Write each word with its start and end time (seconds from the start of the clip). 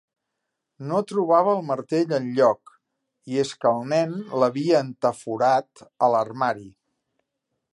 No 0.91 1.01
trobava 1.09 1.51
el 1.57 1.61
martell 1.67 2.15
enlloc, 2.17 2.73
i 3.33 3.37
és 3.43 3.51
que 3.65 3.73
el 3.75 3.85
nen 3.91 4.17
l'havia 4.45 4.81
entaforat 4.87 5.85
a 6.07 6.11
l'armari. 6.15 6.67